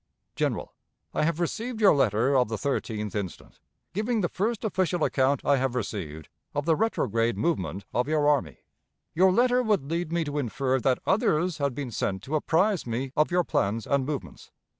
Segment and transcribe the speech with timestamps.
[0.35, 0.73] "General:
[1.13, 3.59] I have received your letter of the 13th instant,
[3.93, 8.63] giving the first official account I have received of the retrograde movement of your army.
[9.13, 13.11] "Your letter would lead me to infer that others had been sent to apprise me
[13.15, 14.49] of your plans and movements.